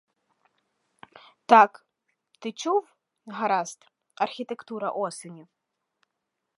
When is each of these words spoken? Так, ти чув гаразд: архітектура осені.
Так, 1.45 1.85
ти 2.39 2.51
чув 2.51 2.93
гаразд: 3.25 3.79
архітектура 4.15 4.89
осені. 4.89 5.47